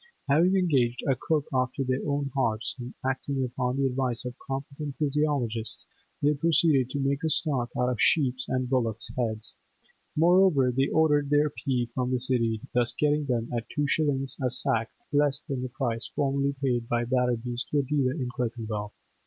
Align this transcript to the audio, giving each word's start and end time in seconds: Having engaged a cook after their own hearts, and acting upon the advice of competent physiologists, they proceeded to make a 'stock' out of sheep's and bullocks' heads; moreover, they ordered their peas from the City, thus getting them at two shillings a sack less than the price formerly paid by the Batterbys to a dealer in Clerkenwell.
Having 0.27 0.55
engaged 0.55 1.03
a 1.07 1.15
cook 1.15 1.45
after 1.53 1.83
their 1.83 2.01
own 2.07 2.31
hearts, 2.33 2.73
and 2.79 2.95
acting 3.05 3.43
upon 3.45 3.77
the 3.77 3.85
advice 3.85 4.25
of 4.25 4.33
competent 4.39 4.95
physiologists, 4.97 5.85
they 6.23 6.33
proceeded 6.33 6.89
to 6.89 6.99
make 6.99 7.23
a 7.23 7.29
'stock' 7.29 7.69
out 7.77 7.87
of 7.87 8.01
sheep's 8.01 8.49
and 8.49 8.67
bullocks' 8.67 9.11
heads; 9.15 9.57
moreover, 10.15 10.71
they 10.71 10.87
ordered 10.87 11.29
their 11.29 11.51
peas 11.51 11.87
from 11.93 12.09
the 12.09 12.19
City, 12.19 12.59
thus 12.73 12.95
getting 12.99 13.25
them 13.25 13.53
at 13.55 13.69
two 13.69 13.85
shillings 13.85 14.37
a 14.41 14.49
sack 14.49 14.89
less 15.11 15.41
than 15.41 15.61
the 15.61 15.69
price 15.69 16.09
formerly 16.15 16.53
paid 16.59 16.89
by 16.89 17.03
the 17.05 17.15
Batterbys 17.15 17.67
to 17.69 17.77
a 17.77 17.83
dealer 17.83 18.13
in 18.13 18.27
Clerkenwell. 18.35 18.93